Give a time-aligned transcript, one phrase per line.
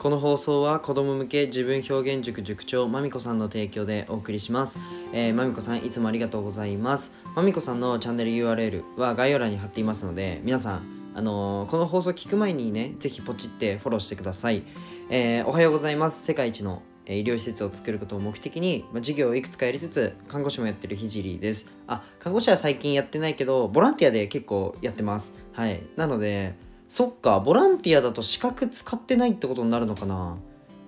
[0.00, 4.78] この放送は子供向け自分表現塾塾長まみこさんの提供でお送りします、
[5.12, 7.12] えー、まみこさんいつもありがとうございます。
[7.36, 14.62] まみこさんのチャンネル URL は概要欄に貼っていますので皆さんあのー、この放送聞く前にねぜひポチってフォローしてください、
[15.10, 16.24] えー、おはようございます。
[16.24, 21.70] 世界一の医療施設を作ることを目的に、まあ、事業をいくつかやりつつ看護師もやってるひじりです。
[21.86, 25.34] あ看護師は最近やってないけどボランティアで結構やってます。
[25.52, 25.82] はい。
[25.96, 26.54] なので
[26.90, 30.38] そっかボランティアだと資格使ってないってことになるのかな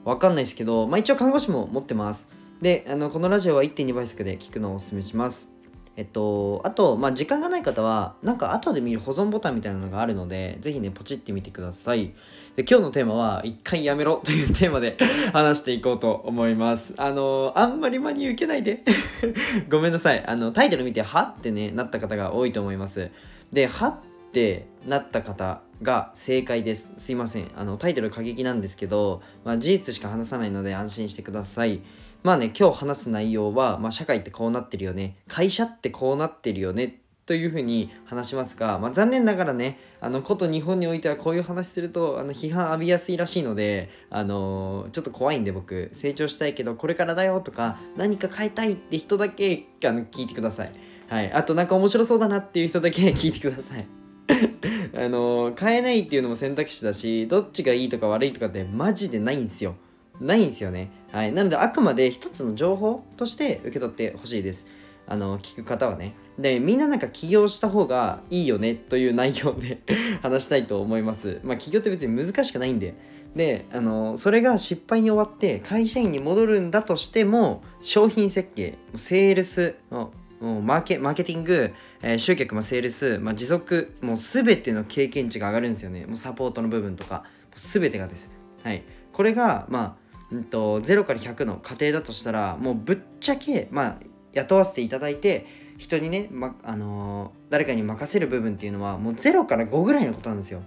[0.04, 2.28] わかんないですけど、まあ、一応看護師も持ってます
[2.60, 5.48] であのこのラジオは1.2倍速で聞くのをおすすめします
[5.94, 12.14] えっと、あと、まあ、時間がない方は、なんか後で見る保存ボタンみたいなのがあるので、ぜひね、ポチってみてください。
[12.56, 14.96] で、今日のテーマは、一回やめろ というテーマで
[15.34, 16.94] 話していこうと思います。
[16.96, 18.82] あの、あんまり真に受けないで
[19.68, 20.24] ごめんなさい。
[20.26, 23.10] あの、タイトル見て、はってね、なった方が多いと思います。
[23.52, 23.96] で、はっ
[24.32, 26.94] てなった方が正解です。
[26.96, 27.50] すいません。
[27.56, 31.80] あの、タイトル過激なんですけど、まあ、事実しか話さないので安心してください。
[32.22, 35.16] まあね、今日話す内容は、まあ、社会ってこうなってるよね。
[35.28, 37.02] 会社ってこうなってるよね。
[37.24, 50.72] というふうに話しますが、まあ、残念ながらね、あの、こと日本においてはこういう話すると、あの、批判浴びやすいらしいので、あのー、ちょっと怖いんで僕、成長したいけど、これからだよとか、何か変えたいって人だけ、あの、聞いてください。
[51.08, 51.32] はい。
[51.32, 54.01] あと、なんか面白そうだなっていう人だけ 聞いてください。
[54.94, 59.74] あのー、変えないっていうのも選択肢だし、どっちがいいとか悪いとかってマジでないんですよ。
[60.20, 60.90] ないんですよね。
[61.10, 61.32] はい。
[61.32, 64.66] なので、あくまで一つの情報として受け取ってほしいです。
[65.06, 66.14] あの、聞く方はね。
[66.38, 69.80] で、みんななんか起業した方がいいよねという内容で
[70.22, 71.40] 話したいと思います。
[71.42, 72.94] まあ、起業って別に難しくないんで。
[73.34, 81.72] で、あの、それが失敗に終わって会社員に戻るんだとしても、商品設計、セールスの、マーケマーケティング、
[82.02, 86.06] えー、集客、まあ、セールス、まあ、持続、もう全ての経験値が上がるんですよね。
[86.06, 88.30] もうサポートの部分とか、全てがです。
[88.62, 88.82] はい。
[89.12, 93.96] これが、まあ、うんと、0から100の過程だとしたらもうぶっちゃけ、まあ、
[94.32, 95.46] 雇わせていただいて
[95.78, 100.62] 人にね、まあのー、誰かに任せる部分っていうのはもう0から5ぐらいのことなんですよ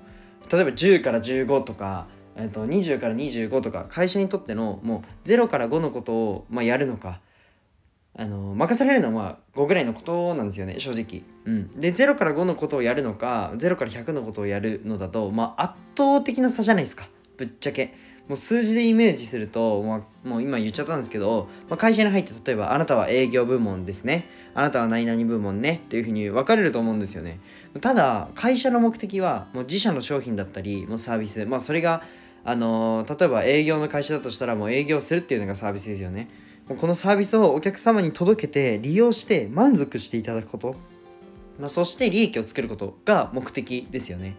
[0.51, 7.21] 例えば10から15とか、えー、と20から25とか会社にとってのもう0から5のことを、まあ、やるのか
[8.17, 17.09] あの、任されるのは5ぐらいのことなんですよね正直、うん、で0から5のことをやるのか0から100のことをやるのだと、まあ、圧倒的な差じゃないですか。
[17.37, 17.93] ぶっちゃけ。
[18.27, 24.27] もう数字でイメージすると、まあ、もう今言っちゃったんですけど、まあ、会社に入って例えばあなたは営業部門ですね。
[24.55, 25.81] あなたは何々部門ね。
[25.85, 27.39] っていうふうに分かれると思うんですよね。
[27.81, 31.45] ただ会社の目的はもう自社の商品だったりもうサービス。
[31.45, 32.01] まあそれが
[32.43, 36.29] あのー、例えば営業の会社だとしたらもう営業するっていうのがサービスですよね。
[36.67, 40.75] このサービスをお客様に届けて利用して満足していただくこと、
[41.59, 44.35] まあ、そして利益を作ることが目的ですよね、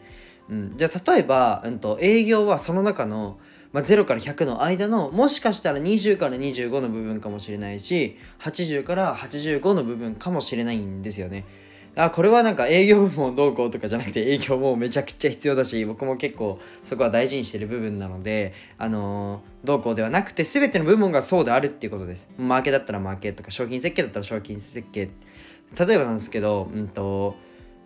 [0.49, 3.39] うん、じゃあ例えば、うんと、営業はその中の
[3.73, 11.45] まあ、0から100の間のもしかしたら20から25の部分かもしれないし80から85の部分かもしれないんですよね。
[11.99, 22.29] あこれはなんか営業部門どうこうとかじゃなくて営業もめちゃくちゃ必要だし僕も結構そこは大事にしてる部分なのであのー、どうこうではなくて全ての部門がそうであるっていうことです。
[22.37, 25.09] マーケだったらマーケとか商品設計だったら商品設計。
[25.79, 27.35] 例えばなんですけどうんと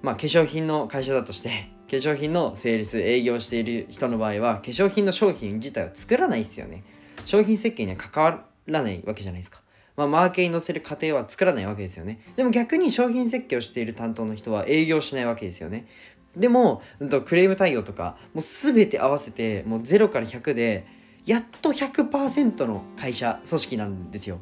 [0.02, 6.82] まあ化粧品の会社だとして 化粧品のセールス営業している人の場合は化粧品の商品自体は作らないですよね。
[7.24, 9.60] 商品設計には関わらないわけじゃないですか。
[10.00, 12.20] まあ、マーケに載せる過程は作らないわけですよね。
[12.34, 15.86] でも逆に商品設計をしている担当の人は営業しないわけですよね。
[16.34, 20.86] でも、うんと、クレーム対応とか、もう全て合わせて、もう0から100で、
[21.26, 24.40] やっと100%の会社、組織なんですよ。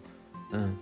[0.53, 0.77] うん。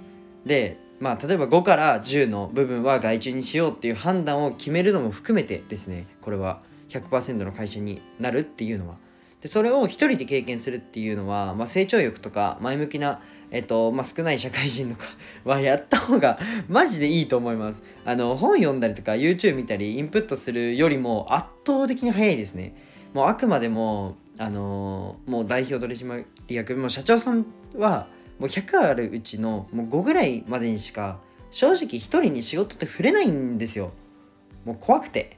[0.45, 8.97] で、まあ、例えば5から10の部分は外注にしようっていう判断を決めるのも含めてですねこれは100%の会社になるっていうのは
[9.43, 13.21] でそれを一人で経験するっていうのは、まあ、成長欲とか前向きな、
[13.51, 15.07] えっとまあ、少ない社会人とか
[15.45, 17.83] はやった方がマジでいいと思います。
[18.05, 22.75] あの本読んだりとか YouTube 見たりインプットするよりも圧倒的に早いですね。
[23.15, 27.47] もうあくまでもあのもう代表取締役も社長さん
[27.77, 28.09] は
[28.39, 31.21] もう100あるうちのもう5ぐらいまでにしか
[31.51, 33.93] 正直1人に仕事って触れないんですよ。
[34.65, 35.36] もう怖くて。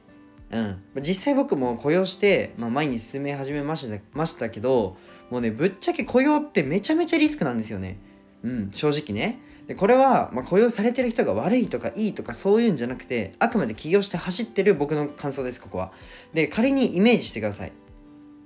[0.50, 0.82] うん。
[1.02, 4.96] 実際僕も雇用して、まあ、前に進め始めましたましたけど
[5.30, 7.98] もうねぶっちゃけ雇用ってめちゃめちゃリスクなんですよね。
[8.42, 9.40] うん正直ね。
[9.66, 15.92] でこれは、まあ、雇用されてる人が悪いとかいいとかそういうんじゃなくてあくまで起業して走ってる僕の感想ですここは。
[16.32, 17.72] で仮にイメージしてください。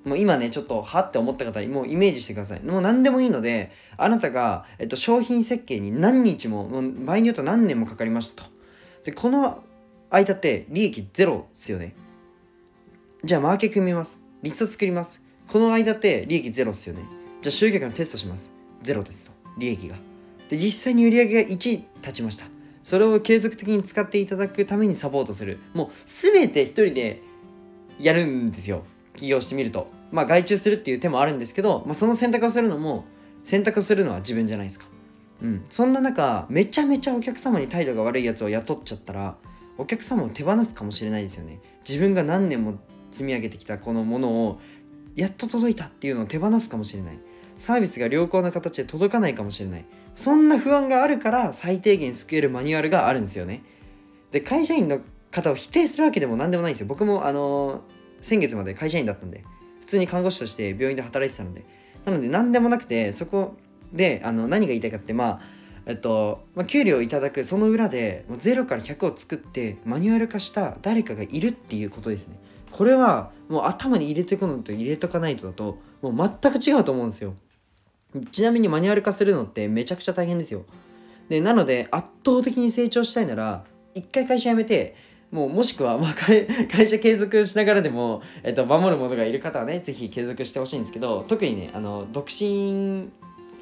[0.05, 2.63] もう今ね、ちょっとはって思った方にもうイメージしてください。
[2.63, 8.51] もう何でもいいので、あなたが、えっと、商品設計に何日も、もう場合によっては何年もかかりましたと。
[9.05, 9.63] で、この
[10.13, 11.95] 間って利益ゼロですよね。
[13.25, 14.21] じゃあマーケ組みます。
[14.43, 15.23] リスト作ります。
[15.49, 17.03] この間って利益ゼロっすよね。
[17.41, 18.53] じゃあ集客のテストします。
[18.83, 19.97] ゼロですと利益が。
[20.51, 22.45] で実際に売上が1立ちました。
[22.83, 25.59] それを継続的に使っていただくためにサポートする。
[25.73, 27.23] もう全て一人で
[27.99, 28.85] やるんですよ。
[29.15, 29.89] 起業してみると。
[30.11, 33.07] まあ外注するっていう手もあるんですけど、まあ、その選択をするのも
[33.45, 34.85] 選択するのは自分じゃないですか。
[35.41, 35.65] うん。
[35.71, 39.37] そんな中めちゃめちゃお客様に態度が悪いやつを雇っちゃったら
[39.83, 41.59] お客様を手放すかもしれないですよね。
[41.87, 42.79] 自分が何年も
[43.11, 44.61] 積み上げてきたこのものを
[45.17, 47.19] やっと届いたっていうのを手放すかもしれない。
[47.59, 49.85] サービスが良好な形で届かないかもしれない。
[50.15, 53.65] そんな不安があるから最低限救えるマニュアルがあるんですよね。
[54.31, 55.01] で会社員の
[55.33, 56.87] 方を否定するわけでも何でもないんですよ。
[56.87, 57.81] 僕もあのー、
[58.21, 59.45] 先月まで会社員だったんで
[59.81, 61.65] 普通に看護師として病院で働いてたので。
[62.05, 63.57] なので何でもなくてそこ
[63.93, 72.37] であの何が言いたいかってまあえっと、まあ、給料をいただくその裏でもう0から100を作ってマニュアル化した誰かがいるっていうことですね。
[72.71, 77.35] これはもう頭に入れてくのと入れとかないとだともう全く違うと思うんですよ。
[78.31, 80.65] ちなみにマニュアル化するのってめちゃくちゃ大変ですよ。
[81.29, 83.65] でなので圧倒的に成長したいなら
[83.95, 84.95] 一回会社辞めて
[85.33, 93.09] もうもしくは、まあ、会社継続しながらでも、えっと、守る者がいる方はね、ぜひ継続してほしいんですけど、特にね、あの、独身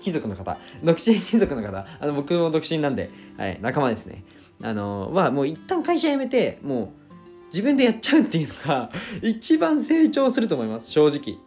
[0.00, 4.24] 貴族の方、独身貴族の方、あの、僕も独身なんで、はい、仲間ですね。
[4.62, 7.00] あの、は、もう一旦会社辞めて、もう、
[7.52, 8.90] 自分でやっちゃうっていうのが
[9.22, 10.90] 一番成長すると思います。
[10.90, 11.38] 正直。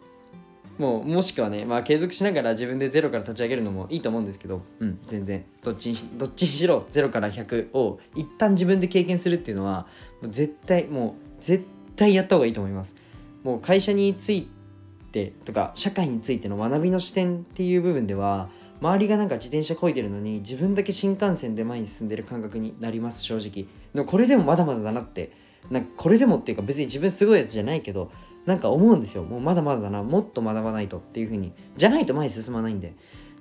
[0.78, 4.62] もうもしくはねまあ継続しながら自分でゼロから立ち上げるのもいいと思うんですけど。
[4.80, 5.44] うん全然。
[5.62, 9.86] どっちにしどっちにしろゼロから100を一旦自分で経験するっていうのは
[10.22, 11.64] 絶対もう絶
[11.96, 12.94] 対やった方がいいと思います。
[13.44, 14.48] もう会社につい
[15.14, 18.48] ってとか社会についての学びの視点っていう部分では
[18.80, 23.68] 周りがなんか自転車こいでるのに自分だけ新幹線で前に進んでる感覚になります正直。
[23.94, 25.32] でもこれでもまだまだだなって。
[25.70, 28.10] なんかこれでもっていうか別に自分すごいやつじゃないけど
[28.44, 29.22] なんか思うんですよ。
[29.22, 30.02] もうまだまだだな。
[30.02, 31.52] もっと学ばないとっていう風に。
[31.76, 32.94] じゃないと前に進まないんで。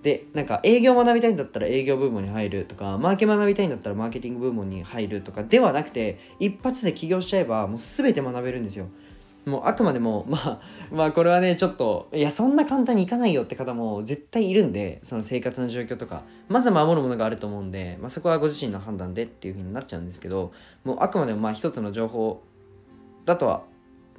[0.03, 8.87] でなんか営業学びたいんだったら営業部門に入るとかマーケ学びたいんだったらマーケティング部門に入るとかではなくて一発で起業しちゃえばもう全て学べるんですよ。
[9.45, 10.59] もうあくまでもまあ
[10.91, 16.23] まあこれはねちょっといやそんな簡単にいかないよって方も絶対いるんでその生活の状況とか。
[16.49, 20.51] まず守るものがあると思うんで、まあ、そこはご自身の判断でっていう風になっちゃうんですけど
[20.83, 22.43] もうあくまでもまあ一つの情報
[23.25, 23.63] だとは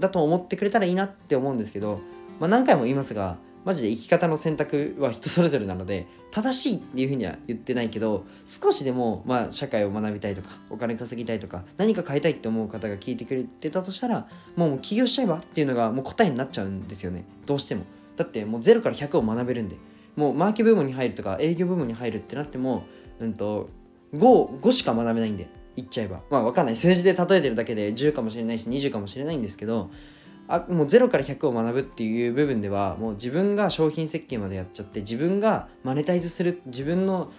[0.00, 2.00] だと思ってくれたらいいなって思うんですけど、
[2.40, 17.24] まあ、何回も言いますがマジで生き方の選択は人それぞれなので正しいっていうふうには言ってないけど少しでもまあ社会を学びたいとかお金稼ぎたいとか何か変えたいって思う方が聞いてくれてたとしたらもう起業しちゃえばっていうのがもう答えになっちゃうんですよね。
[17.46, 17.84] どうしても。
[18.16, 19.76] だってもう0から100を学べるんで。
[20.16, 22.84] もうマーケ部門に入るとか営業部門に入るってなっても
[23.18, 23.68] うんと
[24.14, 26.20] 5, 5しか学べないんで言っちゃえば。
[26.30, 26.76] まあ分かんない。
[26.76, 29.90] 数字で例えてるだけで10かもしれないし20かもしれないんですけど
[30.46, 37.32] あもう0から100を学ぶっていう部分ではもう自分が商品設計までやっちゃって自分がマネタイズする自分の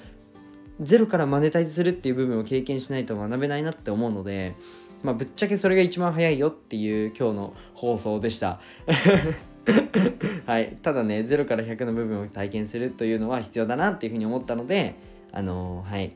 [0.81, 4.55] ゼロからマネタイズするっていう部分を経験しないと学べないなって思うので、
[5.03, 8.59] まあ、ぶっちゃけそれが一番早いよっていう今日の放送でした。
[10.45, 10.75] はい。
[10.81, 14.95] ただね0から100の部分を体験するというのは必要だなっていうふうに思ったので
[15.31, 16.13] あのー、はい。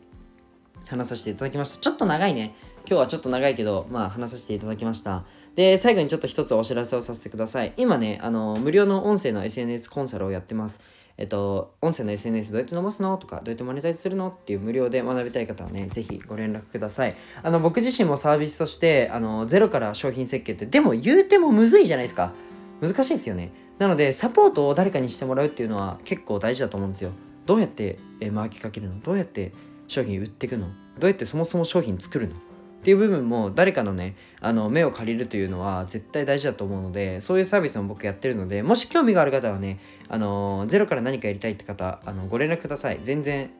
[0.87, 1.81] 話させていただきました。
[1.81, 2.55] ちょっと長いね。
[2.87, 5.23] 今日はちょっと長いけどまあ話させていただきました。
[5.55, 7.73] で、最後にちょっと一つお知らせをさせてください。
[7.77, 10.79] 今ね、あの、無料の音声の SNS コンサルをやってます。
[11.17, 13.17] えっと、音声の SNS どうやって伸ばすの？
[13.17, 14.29] とか、どうやってマネタイズするの？
[14.29, 17.15] っていう無料で学びたい方はね、ぜひご連絡ください。
[17.43, 22.31] あの、僕自身もサービスとして、あの、ゼロから商品設計って、でも言うてもむずいじゃないですか。
[22.79, 23.51] 難しいですよね。
[23.79, 27.11] なので、サポートを誰かにしてもらうっていうのは結構大事だと思うんですよ。
[27.45, 28.97] どうやって、えー、きかけるの？
[29.01, 29.51] どうやって
[29.87, 30.67] 商品売っていくの？
[30.99, 32.35] どうやってそもそも商品作るの？
[32.79, 42.99] っていう部分も誰かのねあの目を借りるというのは絶対大事だと思うのでそういうサービスも僕やってるのでもし興味がある方はねあのゼロから何かやりたいって方あのご連絡ください。
[43.03, 43.51] 全然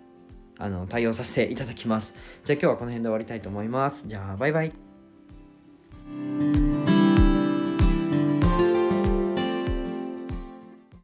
[0.57, 2.15] あの対応させていただきます。
[2.43, 4.05] じゃあ今日はこの辺で終わりたいと思います。
[4.07, 4.73] じゃあバイバイ。